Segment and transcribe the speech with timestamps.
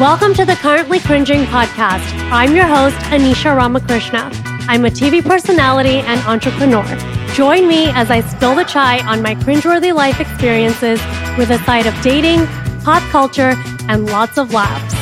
[0.00, 2.10] Welcome to the Currently Cringing podcast.
[2.32, 4.30] I'm your host, Anisha Ramakrishna.
[4.66, 6.86] I'm a TV personality and entrepreneur.
[7.34, 10.98] Join me as I spill the chai on my cringeworthy life experiences
[11.36, 12.46] with a side of dating,
[12.82, 13.52] pop culture,
[13.90, 14.94] and lots of laughs.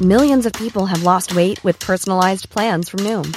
[0.00, 3.36] Millions of people have lost weight with personalized plans from Noom,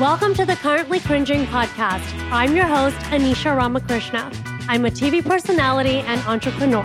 [0.00, 2.02] Welcome to the Currently Cringing podcast.
[2.32, 4.28] I'm your host, Anisha Ramakrishna.
[4.66, 6.84] I'm a TV personality and entrepreneur.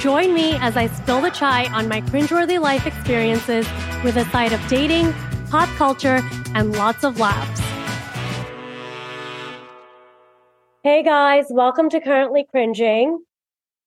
[0.00, 3.66] Join me as I spill the chai on my cringeworthy life experiences
[4.04, 5.14] with a side of dating,
[5.48, 6.20] pop culture,
[6.54, 7.60] and lots of laughs.
[10.84, 13.24] Hey guys, welcome to Currently Cringing.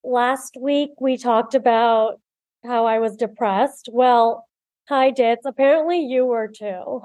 [0.03, 2.19] Last week we talked about
[2.65, 3.87] how I was depressed.
[3.91, 4.47] Well,
[4.89, 5.45] hi Ditz.
[5.45, 7.03] Apparently you were too.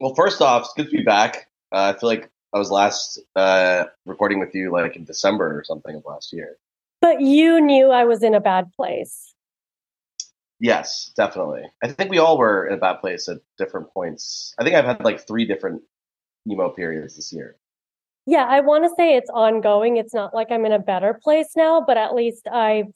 [0.00, 1.48] Well, first off, it's good to be back.
[1.72, 5.64] Uh, I feel like I was last uh, recording with you like in December or
[5.64, 6.56] something of last year.
[7.00, 9.34] But you knew I was in a bad place.
[10.60, 11.62] Yes, definitely.
[11.82, 14.54] I think we all were in a bad place at different points.
[14.58, 15.82] I think I've had like three different
[16.48, 17.56] emo periods this year.
[18.26, 19.96] Yeah, I want to say it's ongoing.
[19.96, 22.94] It's not like I'm in a better place now, but at least I've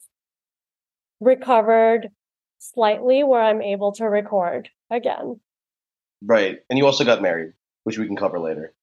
[1.19, 2.09] recovered
[2.57, 5.39] slightly where I'm able to record again.
[6.21, 6.59] Right.
[6.69, 7.53] And you also got married,
[7.83, 8.73] which we can cover later.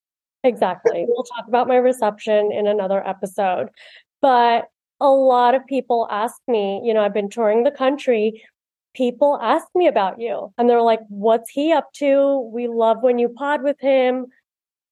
[0.43, 1.05] Exactly.
[1.07, 3.69] we'll talk about my reception in another episode.
[4.21, 8.43] But a lot of people ask me, you know, I've been touring the country.
[8.95, 12.49] People ask me about you and they're like, what's he up to?
[12.51, 14.27] We love when you pod with him.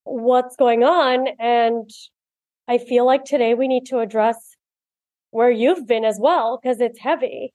[0.03, 1.27] What's going on?
[1.39, 1.89] And
[2.67, 4.55] I feel like today we need to address
[5.31, 7.53] where you've been as well because it's heavy.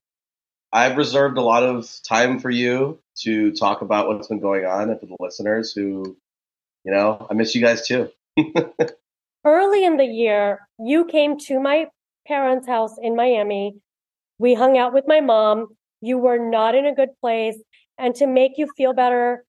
[0.73, 4.91] I've reserved a lot of time for you to talk about what's been going on
[4.91, 6.17] and for the listeners who,
[6.85, 8.11] you know, I miss you guys too.
[9.45, 11.87] Early in the year, you came to my
[12.27, 13.77] parents' house in Miami.
[14.39, 15.69] We hung out with my mom.
[16.01, 17.57] You were not in a good place.
[17.99, 19.45] And to make you feel better,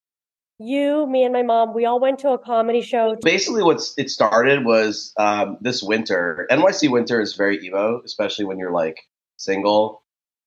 [0.59, 3.15] you, me, and my mom, we all went to a comedy show.
[3.21, 6.47] Basically, what it started was um, this winter.
[6.51, 8.99] NYC winter is very emo, especially when you're like
[9.37, 10.00] single.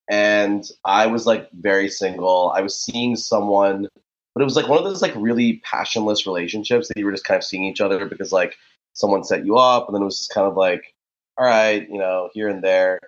[0.09, 2.53] And I was like very single.
[2.55, 3.89] I was seeing someone,
[4.35, 7.25] but it was like one of those like really passionless relationships that you were just
[7.25, 8.57] kind of seeing each other because like
[8.93, 10.95] someone set you up, and then it was just kind of like,
[11.37, 13.01] all right, you know, here and there.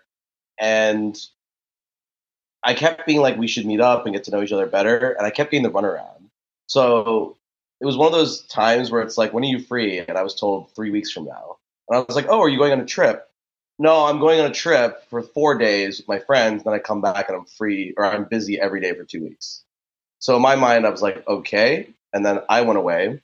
[0.58, 1.16] And
[2.64, 5.12] I kept being like, we should meet up and get to know each other better.
[5.12, 6.28] And I kept getting the runaround.
[6.66, 7.36] So
[7.80, 9.98] it was one of those times where it's like, when are you free?
[9.98, 11.58] And I was told three weeks from now.
[11.88, 13.28] And I was like, oh, are you going on a trip?
[13.78, 16.64] No, I'm going on a trip for four days with my friends.
[16.64, 19.64] Then I come back and I'm free or I'm busy every day for two weeks.
[20.18, 21.88] So in my mind, I was like, okay.
[22.12, 23.20] And then I went away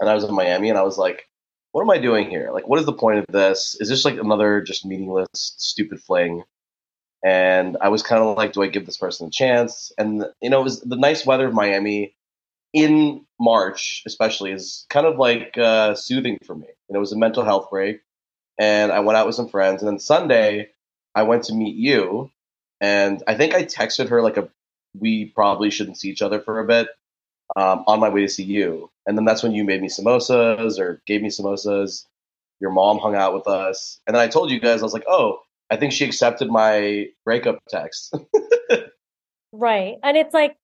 [0.00, 1.28] and I was in Miami and I was like,
[1.72, 2.50] what am I doing here?
[2.52, 3.76] Like, what is the point of this?
[3.80, 6.44] Is this like another just meaningless, stupid fling?
[7.24, 9.92] And I was kind of like, do I give this person a chance?
[9.98, 12.14] And, you know, it was the nice weather of Miami
[12.72, 16.66] in March, especially, is kind of like uh, soothing for me.
[16.88, 18.00] You know, it was a mental health break,
[18.58, 19.82] and I went out with some friends.
[19.82, 20.70] And then Sunday,
[21.14, 22.30] I went to meet you,
[22.80, 24.48] and I think I texted her like a
[25.00, 26.88] we probably shouldn't see each other for a bit.
[27.56, 28.90] um, on my way to see you.
[29.06, 32.06] And then that's when you made me samosas or gave me samosas.
[32.60, 34.00] Your mom hung out with us.
[34.06, 35.40] And then I told you guys, I was like, oh,
[35.70, 38.14] I think she accepted my breakup text.
[39.52, 39.96] Right.
[40.02, 40.56] And it's like,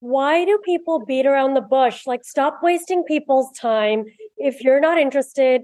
[0.00, 2.06] why do people beat around the bush?
[2.06, 4.04] Like, stop wasting people's time.
[4.36, 5.62] If you're not interested,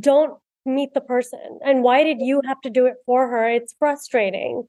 [0.00, 1.58] don't meet the person.
[1.64, 3.48] And why did you have to do it for her?
[3.48, 4.64] It's frustrating.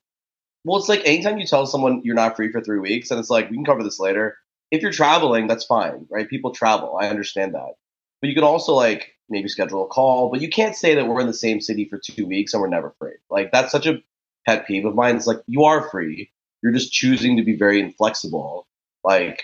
[0.64, 3.30] well, it's like anytime you tell someone you're not free for three weeks, and it's
[3.30, 4.38] like, we can cover this later.
[4.72, 6.30] If you're traveling, that's fine, right?
[6.30, 6.98] People travel.
[7.02, 7.74] I understand that.
[8.22, 11.22] But you can also like maybe schedule a call, but you can't say that we're
[11.22, 13.14] in the same city for two weeks and we're never free.
[13.30, 14.02] Like that's such a
[14.46, 15.16] pet peeve of mine.
[15.16, 16.32] It's like you are free.
[16.62, 18.68] You're just choosing to be very inflexible.
[19.04, 19.44] Like,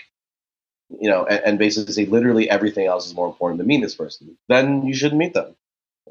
[0.90, 3.94] you know, and, and basically say literally everything else is more important than meet this
[3.94, 4.36] person.
[4.48, 5.56] Then you shouldn't meet them.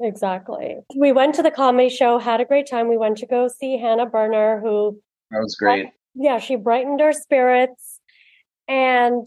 [0.00, 0.76] Exactly.
[0.96, 2.88] We went to the comedy show, had a great time.
[2.88, 5.00] We went to go see Hannah Berner, who,
[5.30, 5.88] That was great.
[6.14, 8.00] yeah, she brightened our spirits.
[8.68, 9.26] And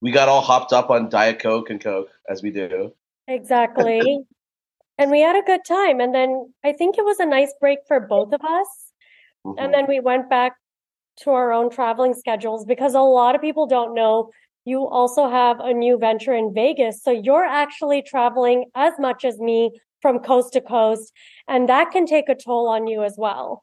[0.00, 2.92] We got all hopped up on Diet Coke and Coke as we do.
[3.28, 4.00] exactly.
[4.98, 6.00] and we had a good time.
[6.00, 8.68] And then I think it was a nice break for both of us.
[9.46, 9.54] Mhm.
[9.58, 10.54] And then we went back
[11.18, 14.30] to our own traveling schedules because a lot of people don't know
[14.66, 17.02] you also have a new venture in Vegas.
[17.02, 21.12] So you're actually traveling as much as me from coast to coast.
[21.48, 23.62] And that can take a toll on you as well.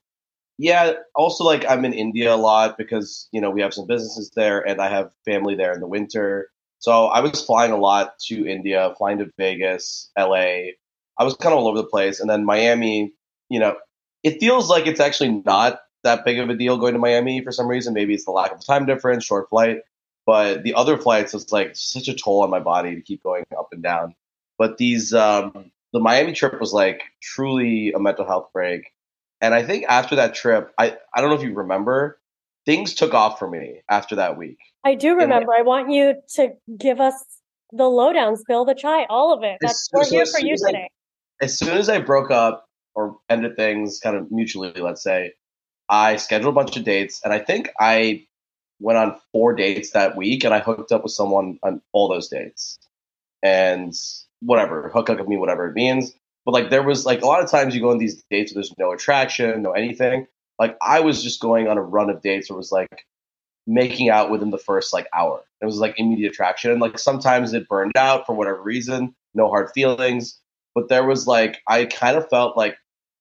[0.58, 0.94] Yeah.
[1.16, 4.62] Also, like I'm in India a lot because you know we have some businesses there,
[4.62, 6.50] and I have family there in the winter.
[6.80, 10.72] So I was flying a lot to India, flying to Vegas, LA.
[11.18, 13.14] I was kind of all over the place, and then Miami.
[13.50, 13.76] You know,
[14.22, 17.52] it feels like it's actually not that big of a deal going to Miami for
[17.52, 17.94] some reason.
[17.94, 19.80] Maybe it's the lack of time difference, short flight.
[20.26, 23.44] But the other flights, it's like such a toll on my body to keep going
[23.58, 24.16] up and down.
[24.58, 28.92] But these, um, the Miami trip was like truly a mental health break.
[29.42, 32.20] And I think after that trip, I, I don't know if you remember,
[32.66, 34.58] things took off for me after that week.
[34.86, 35.54] I do remember.
[35.54, 37.16] I want you to give us
[37.72, 39.58] the lowdown, spill the chai, all of it.
[39.62, 40.90] That's we're here for you as I- today.
[41.42, 42.66] As soon as I broke up
[42.96, 45.34] or ended things kind of mutually, let's say,
[45.90, 47.20] I scheduled a bunch of dates.
[47.24, 48.26] And I think I
[48.84, 52.28] went on four dates that week and I hooked up with someone on all those
[52.28, 52.78] dates.
[53.42, 53.94] And
[54.42, 56.14] whatever, hook up with me, whatever it means.
[56.46, 58.62] But like there was like a lot of times you go on these dates where
[58.62, 60.28] there's no attraction, no anything.
[60.60, 63.06] Like I was just going on a run of dates where it was like
[63.66, 65.42] making out within the first like hour.
[65.62, 66.72] It was like immediate attraction.
[66.72, 70.38] And like sometimes it burned out for whatever reason, no hard feelings.
[70.76, 72.76] But there was like I kind of felt like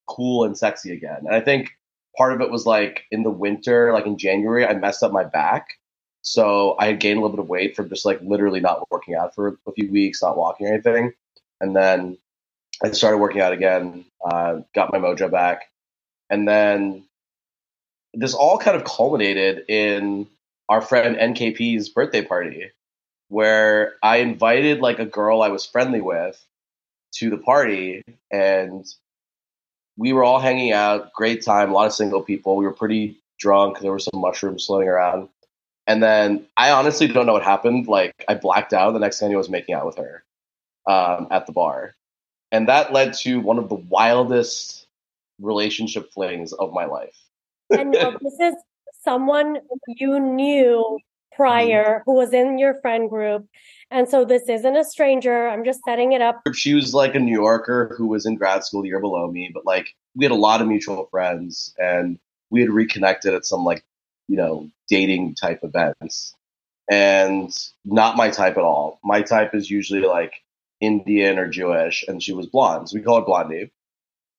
[0.07, 1.19] cool and sexy again.
[1.25, 1.71] And I think
[2.17, 5.23] part of it was like in the winter, like in January, I messed up my
[5.23, 5.79] back.
[6.21, 9.15] So I had gained a little bit of weight from just like literally not working
[9.15, 11.13] out for a few weeks, not walking or anything.
[11.59, 12.17] And then
[12.83, 15.63] I started working out again, uh, got my mojo back.
[16.29, 17.05] And then
[18.13, 20.27] this all kind of culminated in
[20.69, 22.71] our friend NKP's birthday party,
[23.27, 26.41] where I invited like a girl I was friendly with
[27.15, 28.03] to the party.
[28.31, 28.85] And
[29.97, 32.55] we were all hanging out, great time, a lot of single people.
[32.55, 33.79] We were pretty drunk.
[33.79, 35.29] There were some mushrooms floating around.
[35.85, 37.87] And then I honestly don't know what happened.
[37.87, 38.91] Like I blacked out.
[38.91, 40.23] The next thing I was making out with her
[40.87, 41.93] um, at the bar,
[42.51, 44.87] and that led to one of the wildest
[45.41, 47.17] relationship flings of my life.
[47.69, 48.55] And this is
[49.03, 49.57] someone
[49.87, 50.99] you knew
[51.35, 52.03] prior mm-hmm.
[52.05, 53.47] who was in your friend group.
[53.91, 55.47] And so this isn't a stranger.
[55.47, 56.41] I'm just setting it up.
[56.53, 59.51] She was like a New Yorker who was in grad school the year below me,
[59.53, 62.19] but like we had a lot of mutual friends, and
[62.49, 63.83] we had reconnected at some like
[64.27, 66.35] you know dating type events,
[66.89, 67.51] and
[67.85, 68.99] not my type at all.
[69.03, 70.33] My type is usually like
[70.81, 72.89] Indian or Jewish, and she was blonde.
[72.89, 73.71] So we call her Blondie.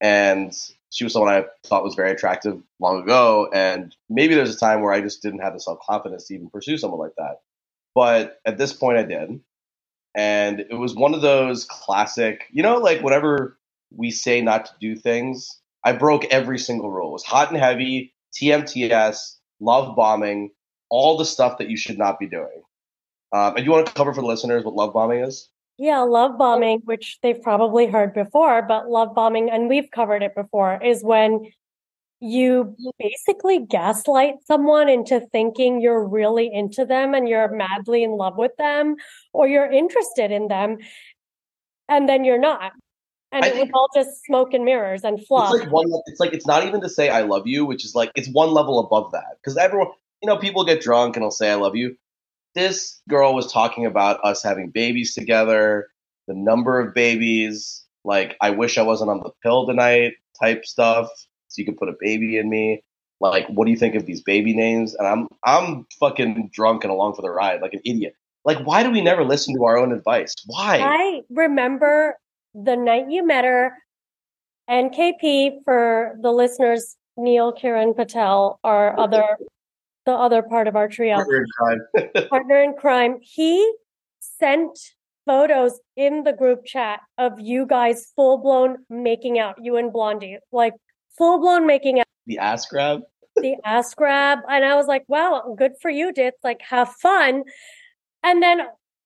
[0.00, 0.52] And
[0.94, 3.50] she was someone I thought was very attractive long ago.
[3.52, 6.50] And maybe there's a time where I just didn't have the self confidence to even
[6.50, 7.40] pursue someone like that.
[7.96, 9.40] But at this point, I did.
[10.14, 13.58] And it was one of those classic, you know, like whenever
[13.90, 17.08] we say not to do things, I broke every single rule.
[17.08, 20.52] It was hot and heavy, TMTS, love bombing,
[20.90, 22.62] all the stuff that you should not be doing.
[23.32, 25.48] Um, and you want to cover for the listeners what love bombing is?
[25.76, 30.34] Yeah, love bombing, which they've probably heard before, but love bombing, and we've covered it
[30.34, 31.50] before, is when
[32.20, 38.38] you basically gaslight someone into thinking you're really into them and you're madly in love
[38.38, 38.96] with them
[39.32, 40.78] or you're interested in them,
[41.88, 42.72] and then you're not.
[43.32, 45.52] And I it was all just smoke and mirrors and fluff.
[45.52, 45.86] It's like one.
[46.06, 48.52] It's like it's not even to say I love you, which is like it's one
[48.52, 49.38] level above that.
[49.42, 49.88] Because everyone,
[50.22, 51.96] you know, people get drunk and they'll say I love you.
[52.54, 55.88] This girl was talking about us having babies together,
[56.28, 57.84] the number of babies.
[58.04, 61.08] Like I wish I wasn't on the pill tonight, type stuff.
[61.48, 62.82] So you could put a baby in me.
[63.20, 64.94] Like, what do you think of these baby names?
[64.94, 68.14] And I'm I'm fucking drunk and along for the ride, like an idiot.
[68.44, 70.34] Like, why do we never listen to our own advice?
[70.46, 70.78] Why?
[70.78, 72.18] I remember
[72.54, 73.72] the night you met her,
[74.68, 79.38] NKP for the listeners, Neil Kiran Patel, our other
[80.06, 81.16] the other part of our trio.
[81.16, 82.28] Partner in crime.
[82.30, 83.18] partner in crime.
[83.22, 83.72] He
[84.20, 84.78] sent
[85.26, 90.38] photos in the group chat of you guys full blown making out, you and Blondie,
[90.52, 90.74] like
[91.16, 93.02] full blown making out, the ass grab.
[93.36, 94.40] the ass grab.
[94.48, 96.38] And I was like, wow, good for you, Ditz.
[96.42, 97.44] Like, have fun.
[98.22, 98.62] And then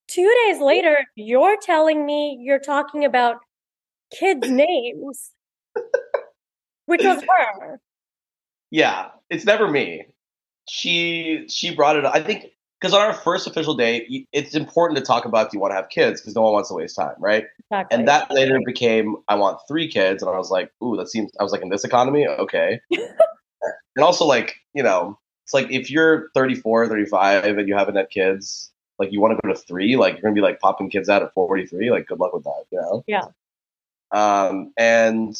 [0.09, 3.37] two days later, you're telling me you're talking about
[4.13, 5.31] kids' names,
[6.87, 7.81] which was her.
[8.71, 10.07] Yeah, it's never me.
[10.69, 12.05] She she brought it.
[12.05, 12.15] up.
[12.15, 12.47] I think
[12.81, 15.73] because on our first official date, y- it's important to talk about if you want
[15.73, 17.45] to have kids because no one wants to waste time, right?
[17.71, 17.99] Exactly.
[17.99, 21.31] And that later became I want three kids, and I was like, ooh, that seems.
[21.41, 22.81] I was like, in this economy, okay.
[22.91, 28.11] and also, like, you know, it's like if you're 34, 35, and you haven't had
[28.11, 31.09] kids, like you want to go to three, like you're gonna be like popping kids
[31.09, 31.91] out at 43.
[31.91, 33.05] Like, good luck with that, you know?
[33.07, 33.25] Yeah.
[34.11, 35.37] Um, and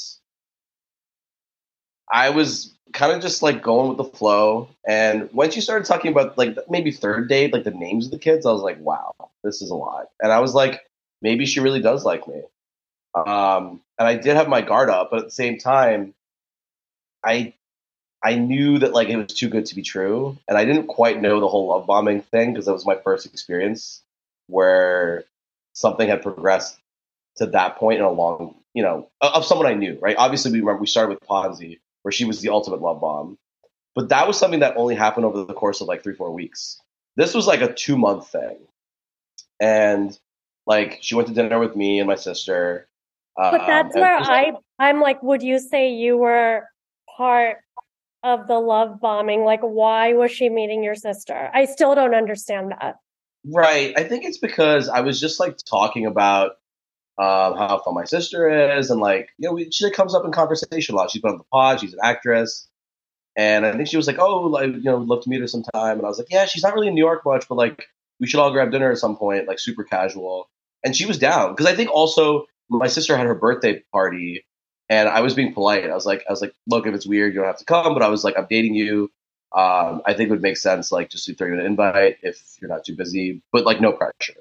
[2.13, 4.69] I was kind of just like going with the flow.
[4.87, 8.19] And when she started talking about like maybe third date, like the names of the
[8.19, 10.09] kids, I was like, wow, this is a lot.
[10.21, 10.81] And I was like,
[11.23, 12.43] maybe she really does like me.
[13.15, 16.15] Um, and I did have my guard up, but at the same time,
[17.25, 17.55] I
[18.23, 21.21] I knew that like it was too good to be true, and I didn't quite
[21.21, 24.03] know the whole love bombing thing because that was my first experience
[24.47, 25.25] where
[25.73, 26.79] something had progressed
[27.37, 29.99] to that point in a long, you know, of of someone I knew.
[30.01, 30.17] Right?
[30.17, 33.37] Obviously, we remember we started with Ponzi, where she was the ultimate love bomb,
[33.95, 36.81] but that was something that only happened over the course of like three four weeks.
[37.17, 38.57] This was like a two month thing,
[39.61, 40.19] and
[40.67, 42.89] like she went to dinner with me and my sister.
[43.37, 46.67] But um, that's where I I'm like, would you say you were
[47.15, 47.59] part
[48.23, 49.45] of the love bombing?
[49.45, 51.51] Like, why was she meeting your sister?
[51.53, 52.97] I still don't understand that.
[53.45, 53.93] Right.
[53.99, 56.53] I think it's because I was just like talking about
[57.19, 60.33] um, how fun my sister is, and like you know, we, she comes up in
[60.33, 61.11] conversation a lot.
[61.11, 61.81] She's been on the pod.
[61.81, 62.69] She's an actress,
[63.37, 65.99] and I think she was like, "Oh, like you know, love to meet her sometime."
[65.99, 67.87] And I was like, "Yeah, she's not really in New York much, but like
[68.21, 70.49] we should all grab dinner at some point, like super casual."
[70.85, 74.45] And she was down because I think also my sister had her birthday party,
[74.89, 75.91] and I was being polite.
[75.91, 77.95] I was like, I was like, "Look, if it's weird, you don't have to come."
[77.95, 79.11] But I was like, "I'm dating you."
[79.57, 82.39] Um, I think it would make sense, like, just to throw you an invite if
[82.61, 84.35] you're not too busy, but like, no pressure.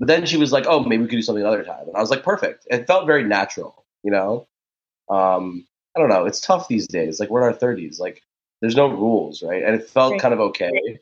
[0.00, 2.00] But then she was like, "Oh, maybe we could do something another time," and I
[2.00, 4.48] was like, "Perfect." It felt very natural, you know.
[5.10, 5.66] Um,
[5.96, 6.26] I don't know.
[6.26, 7.20] It's tough these days.
[7.20, 8.00] Like we're in our thirties.
[8.00, 8.22] Like
[8.62, 9.62] there's no rules, right?
[9.62, 10.20] And it felt Right.
[10.22, 11.00] kind of okay.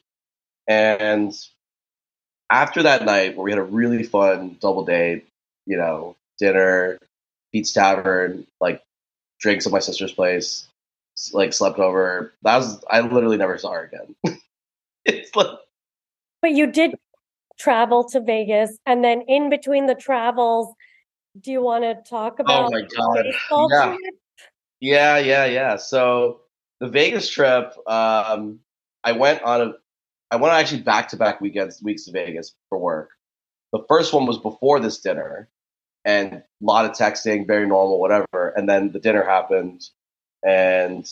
[0.68, 1.34] And
[2.50, 5.26] after that night, where we had a really fun double date,
[5.66, 6.98] you know, dinner,
[7.52, 8.82] Pete's Tavern, like
[9.40, 10.68] drinks at my sister's place,
[11.32, 12.32] like slept over.
[12.42, 14.38] That was I literally never saw her again.
[15.04, 15.48] it's like
[16.42, 16.94] But you did
[17.58, 20.72] travel to Vegas, and then in between the travels,
[21.40, 23.26] do you want to talk about oh my god,
[23.70, 23.96] yeah.
[23.96, 24.14] trip?
[24.80, 25.76] Yeah, yeah, yeah.
[25.76, 26.40] So
[26.80, 28.60] the Vegas trip, um,
[29.04, 29.72] I went on a,
[30.30, 33.10] I went on actually back to back weekends, weeks to Vegas for work.
[33.72, 35.48] The first one was before this dinner,
[36.04, 38.52] and a lot of texting, very normal, whatever.
[38.56, 39.88] And then the dinner happened,
[40.46, 41.08] and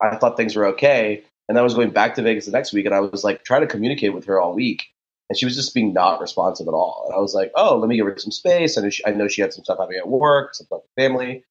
[0.00, 1.22] I thought things were okay.
[1.48, 3.44] And then I was going back to Vegas the next week, and I was like
[3.44, 4.84] trying to communicate with her all week,
[5.30, 7.04] and she was just being not responsive at all.
[7.06, 8.76] And I was like, oh, let me give her some space.
[8.76, 11.02] I know she, I know she had some stuff happening at work, some stuff with
[11.02, 11.44] family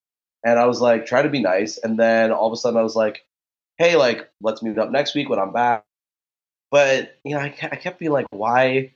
[0.43, 2.83] and I was like trying to be nice, and then all of a sudden I
[2.83, 3.25] was like,
[3.77, 5.85] "Hey, like let's meet up next week when I'm back."
[6.71, 8.93] But you know, I, I kept being like, "Why?"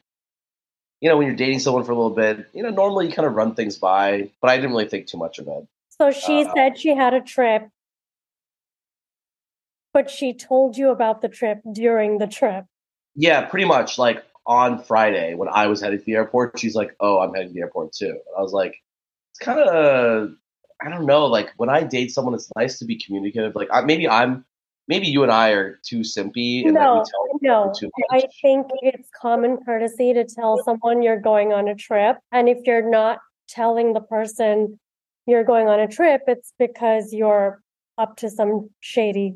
[1.01, 3.27] You know, when you're dating someone for a little bit, you know, normally you kind
[3.27, 5.67] of run things by, but I didn't really think too much of it.
[5.89, 7.69] So she Uh, said she had a trip,
[9.93, 12.65] but she told you about the trip during the trip.
[13.15, 13.97] Yeah, pretty much.
[13.97, 17.49] Like on Friday when I was headed to the airport, she's like, "Oh, I'm heading
[17.49, 18.75] to the airport too." And I was like,
[19.31, 20.31] "It's kind of,
[20.81, 21.25] I don't know.
[21.25, 23.55] Like when I date someone, it's nice to be communicative.
[23.55, 24.45] Like I, maybe I'm,
[24.87, 27.73] maybe you and I are too simpy, and No, tell no.
[28.11, 32.17] I think it's common courtesy to tell someone you're going on a trip.
[32.31, 34.79] And if you're not telling the person
[35.25, 37.61] you're going on a trip, it's because you're
[37.97, 39.35] up to some shady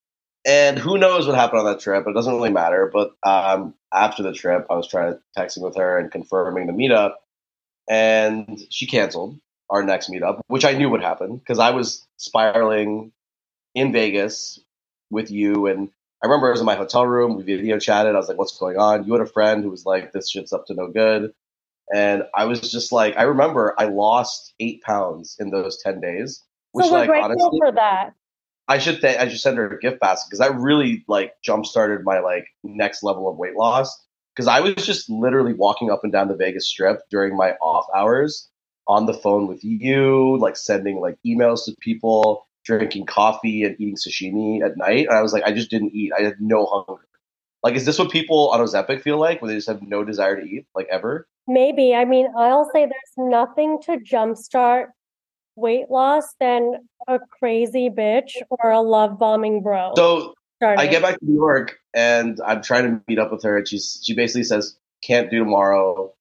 [0.45, 2.05] And who knows what happened on that trip?
[2.07, 2.89] It doesn't really matter.
[2.91, 6.73] But um, after the trip, I was trying to texting with her and confirming the
[6.73, 7.13] meetup,
[7.89, 13.11] and she canceled our next meetup, which I knew would happen because I was spiraling
[13.75, 14.59] in Vegas
[15.11, 15.67] with you.
[15.67, 15.89] And
[16.23, 17.35] I remember I was in my hotel room.
[17.35, 18.15] We video chatted.
[18.15, 20.53] I was like, "What's going on?" You had a friend who was like, "This shit's
[20.53, 21.33] up to no good,"
[21.93, 26.43] and I was just like, I remember I lost eight pounds in those ten days.
[26.71, 28.13] Which, so we're like, grateful honestly, for that.
[28.71, 31.65] I should th- I should send her a gift basket because that really like jump
[31.65, 34.01] started my like next level of weight loss
[34.33, 37.85] because I was just literally walking up and down the Vegas Strip during my off
[37.93, 38.49] hours
[38.87, 43.97] on the phone with you, like sending like emails to people, drinking coffee and eating
[43.97, 45.07] sashimi at night.
[45.07, 46.13] And I was like, I just didn't eat.
[46.17, 47.03] I had no hunger.
[47.63, 50.39] Like, is this what people on Ozempic feel like, where they just have no desire
[50.39, 51.27] to eat, like ever?
[51.45, 51.93] Maybe.
[51.93, 54.85] I mean, I'll say there's nothing to jumpstart
[55.55, 56.75] weight loss than
[57.07, 59.93] a crazy bitch or a love bombing bro.
[59.95, 63.57] So I get back to New York and I'm trying to meet up with her,
[63.57, 66.13] and she's she basically says can't do tomorrow,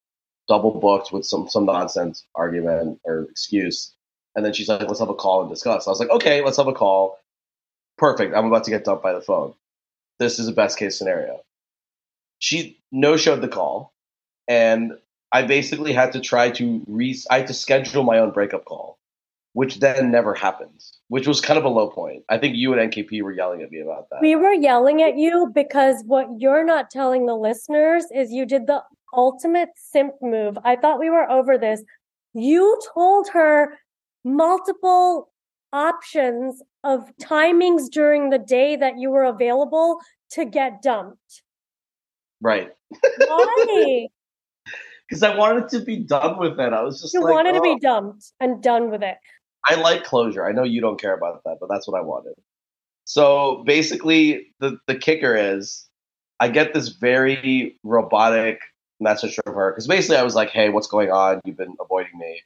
[0.49, 3.93] double booked with some some nonsense argument or excuse,
[4.35, 5.87] and then she's like, let's have a call and discuss.
[5.87, 7.19] I was like, okay, let's have a call.
[7.99, 8.35] Perfect.
[8.35, 9.55] I'm about to get dumped by the phone.
[10.19, 11.41] This is a best case scenario.
[12.39, 13.93] She no showed the call,
[14.49, 14.93] and
[15.33, 17.21] I basically had to try to re.
[17.31, 18.99] I had to schedule my own breakup call,
[19.53, 22.23] which then never happens, which was kind of a low point.
[22.29, 24.21] I think you and NKP were yelling at me about that.
[24.21, 28.67] We were yelling at you because what you're not telling the listeners is you did
[28.67, 28.83] the
[29.15, 30.57] ultimate simp move.
[30.65, 31.83] I thought we were over this.
[32.33, 33.79] You told her
[34.25, 35.33] multiple
[35.73, 40.01] options of timings during the day that you were available
[40.33, 41.43] to get dumped.
[42.41, 42.71] Right.
[43.19, 44.09] Why?
[45.09, 46.73] Because I wanted to be done with it.
[46.73, 49.17] I was just you like, wanted to "Oh." be dumped and done with it.
[49.67, 50.45] I like closure.
[50.47, 52.35] I know you don't care about that, but that's what I wanted.
[53.05, 55.89] So basically, the the kicker is,
[56.41, 58.61] I get this very robotic
[59.01, 61.41] message from her because basically I was like, "Hey, what's going on?
[61.45, 62.43] You've been avoiding me,"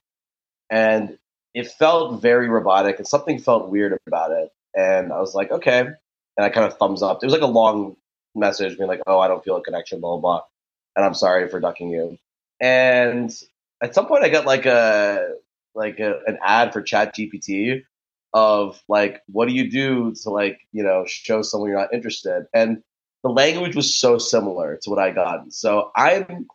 [0.70, 1.18] and
[1.54, 4.50] it felt very robotic, and something felt weird about it.
[4.76, 5.96] And I was like, "Okay," and
[6.38, 7.22] I kind of thumbs up.
[7.22, 7.96] It was like a long
[8.34, 10.42] message being like, "Oh, I don't feel a connection," blah blah blah,
[10.96, 12.18] and I'm sorry for ducking you.
[12.60, 13.32] And
[13.82, 15.34] at some point, I got like a
[15.74, 17.82] like a, an ad for Chat GPT
[18.32, 22.46] of like, what do you do to like, you know, show someone you're not interested?
[22.52, 22.82] And
[23.22, 25.52] the language was so similar to what I got.
[25.52, 26.46] So I'm,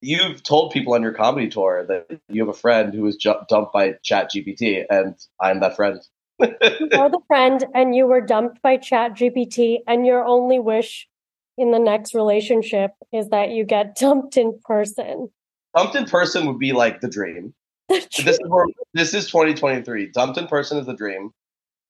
[0.00, 3.34] you've told people on your comedy tour that you have a friend who was ju-
[3.48, 6.00] dumped by Chat GPT, and I'm that friend.
[6.38, 11.08] You're the friend and you were dumped by Chat GPT, and your only wish
[11.56, 15.30] in the next relationship is that you get dumped in person.
[15.74, 17.54] Dumped in person would be like the dream.
[18.24, 20.10] This is where, this is 2023.
[20.10, 21.32] Dumped in person is the dream.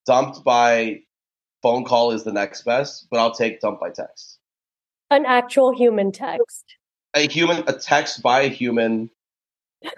[0.06, 1.00] Dumped by
[1.62, 4.38] phone call is the next best, but I'll take dumped by text.
[5.10, 6.64] An actual human text.
[7.14, 9.10] a human a text by a human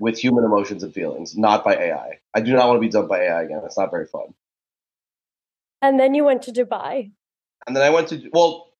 [0.00, 2.18] with human emotions and feelings, not by AI.
[2.34, 3.62] I do not want to be dumped by AI again.
[3.64, 4.34] It's not very fun.
[5.82, 7.10] And then you went to Dubai.
[7.66, 8.72] And then I went to well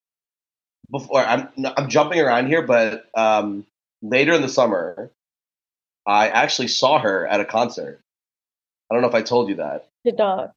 [0.91, 3.67] before I'm I'm jumping around here, but um,
[4.03, 5.11] later in the summer,
[6.07, 8.01] I actually saw her at a concert.
[8.91, 9.89] I don't know if I told you that.
[10.05, 10.53] Did not.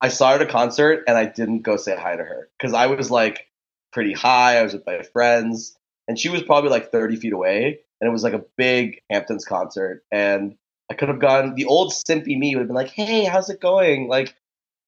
[0.00, 2.74] I saw her at a concert and I didn't go say hi to her because
[2.74, 3.46] I was like
[3.92, 4.58] pretty high.
[4.58, 5.76] I was with my friends,
[6.08, 7.80] and she was probably like 30 feet away.
[8.00, 10.02] And it was like a big Hamptons concert.
[10.10, 10.56] And
[10.90, 13.60] I could have gone, the old simpy me would have been like, hey, how's it
[13.60, 14.08] going?
[14.08, 14.34] Like,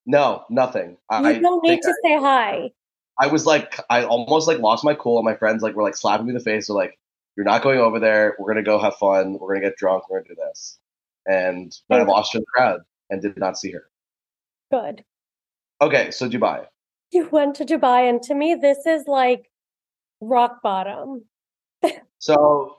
[0.07, 0.90] no, nothing.
[0.90, 2.72] You I, don't need to say hi.
[3.20, 5.18] I was like, I almost like lost my cool.
[5.18, 6.66] And my friends like were like slapping me in the face.
[6.66, 6.98] They're like,
[7.37, 8.37] you're not going over there.
[8.38, 9.35] We're going to go have fun.
[9.35, 10.09] We're going to get drunk.
[10.09, 10.79] We're going to do this.
[11.27, 13.85] And then I lost her in the crowd and did not see her.
[14.71, 15.05] Good.
[15.81, 16.66] Okay, so Dubai.
[17.11, 19.51] You went to Dubai, and to me, this is like
[20.21, 21.25] rock bottom.
[22.18, 22.77] So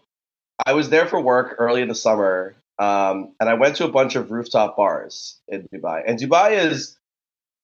[0.65, 3.91] I was there for work early in the summer, um, and I went to a
[3.91, 6.03] bunch of rooftop bars in Dubai.
[6.07, 6.97] And Dubai is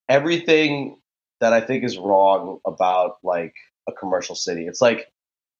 [0.09, 0.97] everything
[1.39, 3.55] that I think is wrong about like
[3.87, 4.67] a commercial city.
[4.67, 5.09] It's like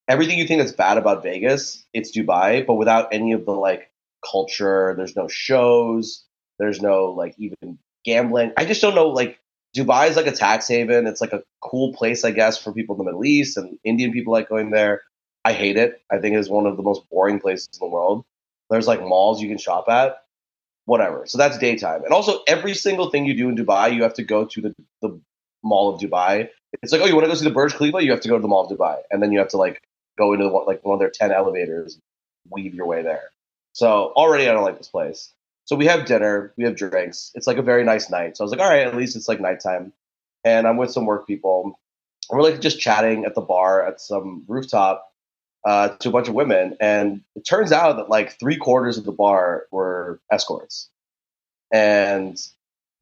[0.10, 3.90] everything you think that's bad about Vegas, it's Dubai, but without any of the like
[4.24, 4.94] culture.
[4.98, 6.26] There's no shows.
[6.58, 8.54] There's no like even gambling.
[8.58, 9.10] I just don't know.
[9.10, 9.40] Like
[9.76, 11.08] Dubai is like a tax haven.
[11.08, 14.12] It's like a cool place, I guess, for people in the Middle East and Indian
[14.12, 15.04] people like going there.
[15.46, 16.02] I hate it.
[16.12, 18.26] I think it's one of the most boring places in the world.
[18.70, 20.18] There's like malls you can shop at,
[20.86, 21.26] whatever.
[21.26, 22.04] So that's daytime.
[22.04, 24.76] And also, every single thing you do in Dubai, you have to go to the,
[25.02, 25.20] the
[25.64, 26.50] Mall of Dubai.
[26.84, 28.04] It's like, oh, you want to go see the Burj Khalifa?
[28.04, 29.82] You have to go to the Mall of Dubai, and then you have to like
[30.20, 32.00] go into like one of their ten elevators,
[32.52, 33.32] weave your way there.
[33.74, 35.32] So already, I don't like this place.
[35.66, 37.32] So we have dinner, we have drinks.
[37.36, 38.38] It's like a very nice night.
[38.38, 39.94] So I was like, all right, at least it's like nighttime,
[40.44, 41.78] and I'm with some work people.
[42.30, 45.10] And we're like just chatting at the bar at some rooftop
[45.66, 49.04] uh, to a bunch of women, and it turns out that like three quarters of
[49.04, 50.90] the bar were escorts,
[51.74, 52.40] and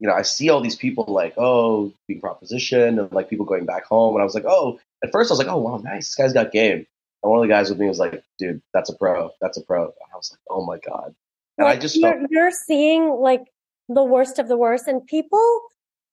[0.00, 3.64] you know I see all these people like oh being propositioned and like people going
[3.64, 6.08] back home, and I was like oh at first I was like oh wow nice
[6.08, 6.86] this guy's got game,
[7.22, 9.62] and one of the guys with me was like dude that's a pro that's a
[9.62, 11.14] pro, and I was like oh my god,
[11.56, 13.44] and Like, I just you're, felt you're seeing like
[13.88, 15.62] the worst of the worst, and people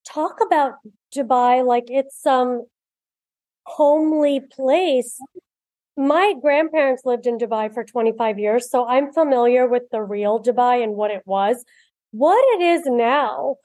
[0.07, 0.73] talk about
[1.13, 2.65] Dubai like it's some
[3.65, 5.17] homely place.
[5.97, 10.83] My grandparents lived in Dubai for 25 years, so I'm familiar with the real Dubai
[10.83, 11.63] and what it was.
[12.11, 13.55] What it is now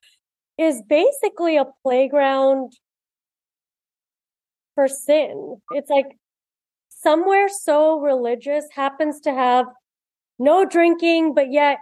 [0.59, 2.73] is basically a playground
[4.75, 5.61] for sin.
[5.73, 6.17] It's like
[7.03, 9.67] somewhere so religious happens to have
[10.39, 11.79] no drinking, but yet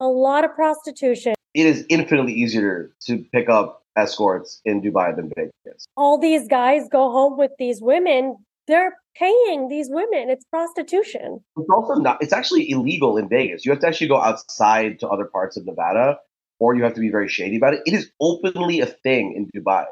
[0.00, 1.34] a lot of prostitution.
[1.54, 5.84] it is infinitely easier to pick up escorts in Dubai than Vegas.
[5.96, 8.36] All these guys go home with these women.
[8.66, 10.30] They're paying these women.
[10.30, 11.40] It's prostitution.
[11.58, 12.22] It's also not.
[12.22, 13.64] It's actually illegal in Vegas.
[13.64, 16.18] You have to actually go outside to other parts of Nevada,
[16.58, 17.82] or you have to be very shady about it.
[17.84, 19.86] It is openly a thing in Dubai.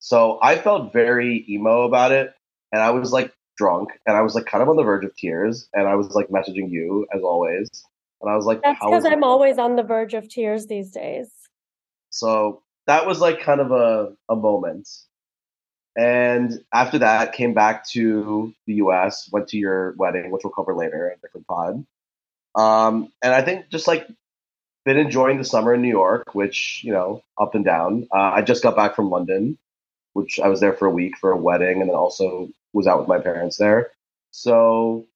[0.00, 2.34] So I felt very emo about it,
[2.72, 5.14] and I was like drunk, and I was like kind of on the verge of
[5.14, 7.68] tears, and I was like messaging you as always,
[8.22, 10.90] and I was like, That's because I'm it?" always on the verge of tears these
[10.90, 11.30] days.
[12.08, 14.88] So that was like kind of a, a moment.
[15.94, 20.74] And after that, came back to the US, went to your wedding, which we'll cover
[20.74, 21.84] later in a different pod.
[22.54, 24.08] Um, and I think just like
[24.86, 28.08] been enjoying the summer in New York, which, you know, up and down.
[28.12, 29.58] Uh, I just got back from London,
[30.14, 32.98] which I was there for a week for a wedding and then also was out
[32.98, 33.90] with my parents there.
[34.30, 35.06] So,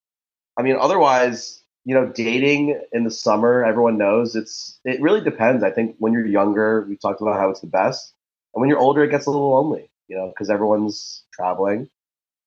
[0.59, 5.62] I mean, otherwise, you know, dating in the summer, everyone knows it's it really depends.
[5.62, 8.12] I think when you're younger, we talked about how it's the best,
[8.55, 11.88] and when you're older, it gets a little lonely, you know, because everyone's traveling.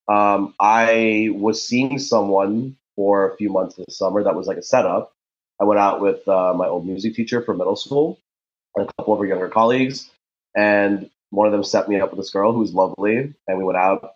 [0.08, 4.64] Um, I was seeing someone for a few months the summer that was like a
[4.64, 5.14] setup.
[5.60, 8.20] I went out with uh, my old music teacher from middle school
[8.76, 10.10] and a couple of her younger colleagues,
[10.56, 13.64] and one of them set me up with this girl who was lovely, and we
[13.64, 14.16] went out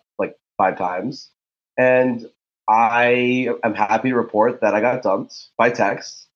[0.56, 1.30] five times.
[1.76, 2.26] And
[2.68, 6.28] I am happy to report that I got dumped by text,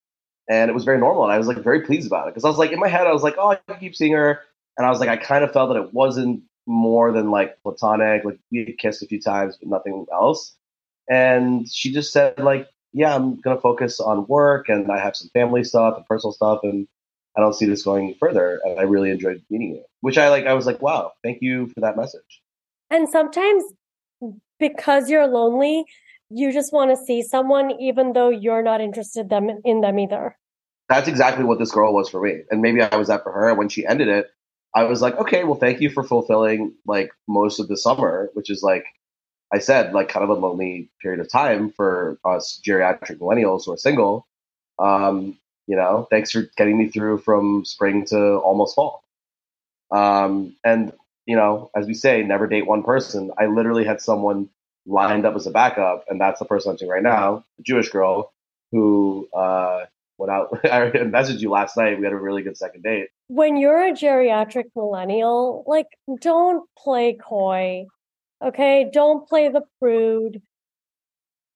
[0.49, 1.25] and it was very normal.
[1.25, 3.07] And I was like very pleased about it because I was like in my head,
[3.07, 4.41] I was like, oh, I keep seeing her,
[4.77, 8.25] and I was like, I kind of felt that it wasn't more than like platonic.
[8.25, 10.55] Like we kissed a few times, but nothing else.
[11.09, 15.31] And she just said like, yeah, I'm gonna focus on work, and I have some
[15.33, 16.89] family stuff and personal stuff, and
[17.37, 18.61] I don't see this going further.
[18.65, 20.47] And I really enjoyed meeting you, which I like.
[20.47, 22.43] I was like, wow, thank you for that message.
[22.91, 23.63] And sometimes
[24.59, 25.85] because you're lonely,
[26.31, 30.37] you just want to see someone even though you're not interested them in them either.
[30.89, 32.43] that's exactly what this girl was for me.
[32.51, 33.55] And maybe I was that for her.
[33.55, 34.27] When she ended it,
[34.75, 38.51] I was like, okay, well, thank you for fulfilling like most of the summer, which
[38.51, 38.85] is like
[39.53, 43.73] I said, like kind of a lonely period of time for us geriatric millennials who
[43.73, 44.27] are single.
[44.79, 49.03] Um, you know, thanks for getting me through from spring to almost fall.
[49.91, 50.93] Um, and
[51.27, 53.33] you know, as we say, never date one person.
[53.39, 54.49] I literally had someone
[54.87, 57.89] lined up as a backup, and that's the person I'm seeing right now, a Jewish
[57.89, 58.33] girl
[58.71, 59.87] who uh,
[60.19, 60.61] went out.
[60.65, 61.99] I messaged you last night.
[61.99, 63.09] We had a really good second date.
[63.29, 65.89] When you're a geriatric millennial, like
[66.21, 67.87] don't play coy.
[68.45, 68.89] Okay?
[68.93, 70.43] Don't play the prude.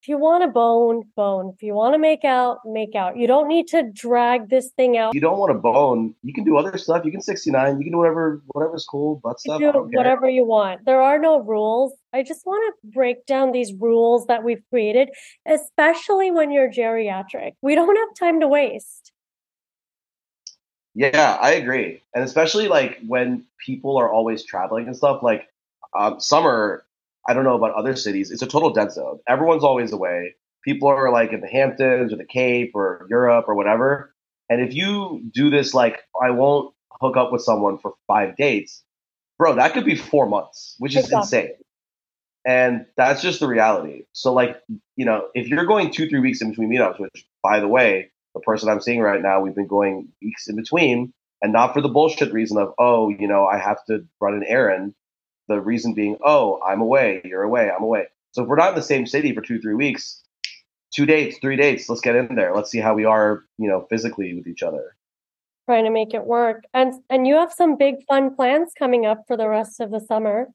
[0.02, 1.52] If you want to bone, bone.
[1.54, 3.18] If you want to make out, make out.
[3.18, 5.14] You don't need to drag this thing out.
[5.14, 6.14] You don't want to bone.
[6.22, 7.04] You can do other stuff.
[7.04, 7.76] You can 69.
[7.76, 9.60] You can do whatever, whatever's cool, butt stuff.
[9.60, 10.86] do I don't whatever you want.
[10.86, 11.92] There are no rules.
[12.14, 15.10] I just want to break down these rules that we've created,
[15.46, 17.52] especially when you're geriatric.
[17.60, 19.12] We don't have time to waste.
[20.94, 22.00] Yeah, I agree.
[22.14, 25.48] And especially like when people are always traveling and stuff, like
[25.94, 26.84] um, summer,
[27.28, 29.18] I don't know about other cities, it's a total dead zone.
[29.28, 30.34] Everyone's always away.
[30.64, 34.14] People are like in the Hamptons or the Cape or Europe or whatever.
[34.48, 38.82] And if you do this, like, I won't hook up with someone for five dates,
[39.38, 41.38] bro, that could be four months, which is Exactly.
[41.38, 41.56] insane.
[42.46, 44.04] And that's just the reality.
[44.12, 44.60] So, like,
[44.96, 48.10] you know, if you're going two, three weeks in between meetups, which, by the way,
[48.34, 51.80] the person I'm seeing right now, we've been going weeks in between, and not for
[51.80, 54.94] the bullshit reason of, oh, you know, I have to run an errand.
[55.50, 58.06] The reason being, oh, I'm away, you're away, I'm away.
[58.30, 60.22] So if we're not in the same city for two, three weeks,
[60.94, 62.54] two dates, three dates, let's get in there.
[62.54, 64.94] Let's see how we are, you know, physically with each other.
[65.66, 66.62] Trying to make it work.
[66.72, 69.98] And and you have some big fun plans coming up for the rest of the
[69.98, 70.46] summer.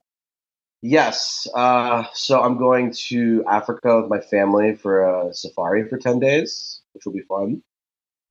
[0.81, 1.45] Yes.
[1.53, 6.79] Uh, so I'm going to Africa with my family for a safari for 10 days,
[6.93, 7.61] which will be fun.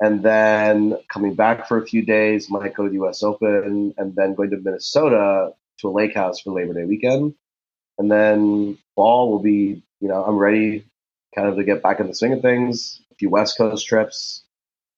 [0.00, 4.16] And then coming back for a few days, might go to the US Open, and
[4.16, 7.34] then going to Minnesota to a lake house for Labor Day weekend.
[7.98, 10.84] And then fall will be, you know, I'm ready
[11.34, 13.00] kind of to get back in the swing of things.
[13.12, 14.42] A few West Coast trips.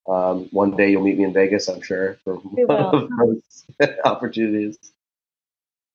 [0.08, 3.42] Um, one day you'll meet me in Vegas, I'm sure, for one
[4.04, 4.78] opportunities.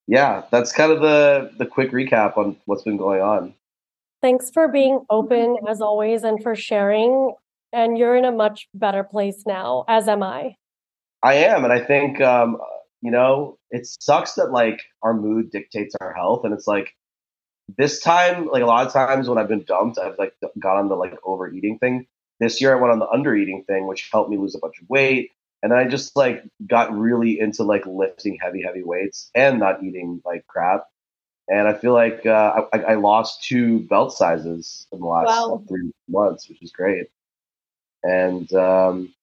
[0.07, 3.53] Yeah, that's kind of the the quick recap on what's been going on.
[4.21, 7.33] Thanks for being open as always and for sharing.
[7.73, 10.55] And you're in a much better place now, as am I.
[11.23, 12.59] I am, and I think um,
[13.01, 16.95] you know it sucks that like our mood dictates our health, and it's like
[17.77, 20.89] this time, like a lot of times when I've been dumped, I've like got on
[20.89, 22.07] the like overeating thing.
[22.39, 24.89] This year, I went on the undereating thing, which helped me lose a bunch of
[24.89, 29.59] weight, and then I just like got really into like lifting heavy, heavy weights and
[29.59, 30.85] not eating like crap.
[31.47, 35.63] And I feel like uh, I, I lost two belt sizes in the last Wow.
[35.67, 37.07] three months, which is great.
[38.03, 39.13] And um,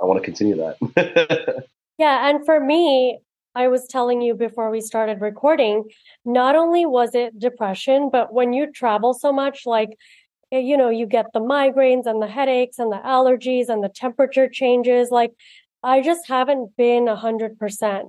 [0.00, 1.66] I want to continue that.
[2.02, 3.20] Yeah, and for me,
[3.54, 5.84] I was telling you before we started recording,
[6.24, 9.90] not only was it depression, but when you travel so much, like,
[10.50, 13.88] eh, you know, you get the migraines and the headaches and the allergies and the
[13.88, 15.12] temperature changes.
[15.12, 15.30] Like,
[15.84, 18.08] I just haven't been a hundred percent.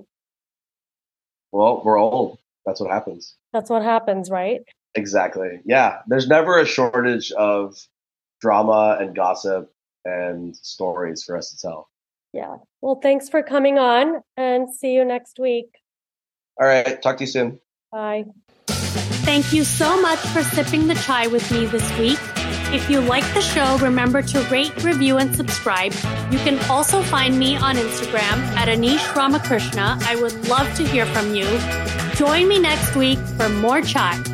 [1.52, 2.40] well, we're old.
[2.66, 3.36] That's what happens.
[3.52, 4.62] That's what happens, right?
[4.96, 5.60] Exactly.
[5.64, 6.00] Yeah.
[6.08, 7.76] There's never a shortage of
[8.40, 9.70] drama and gossip
[10.04, 11.90] and stories for us to tell.
[12.34, 12.56] Yeah.
[12.80, 15.68] Well, thanks for coming on and see you next week.
[16.60, 17.00] All right.
[17.00, 17.60] Talk to you soon.
[17.92, 18.24] Bye.
[18.66, 22.18] Thank you so much for sipping the chai with me this week.
[22.74, 25.92] If you like the show, remember to rate, review, and subscribe.
[26.32, 29.96] You can also find me on Instagram at Anisha Ramakrishna.
[30.00, 31.46] I would love to hear from you.
[32.16, 34.33] Join me next week for more chai.